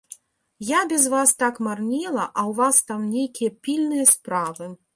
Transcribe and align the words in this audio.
Я 0.69 0.79
без 0.93 1.03
вас 1.13 1.33
так 1.41 1.55
марнела, 1.67 2.25
а 2.29 2.41
ў 2.49 2.53
вас 2.61 2.81
там 2.89 3.05
нейкія 3.17 3.51
пільныя 3.67 4.05
справы. 4.17 4.73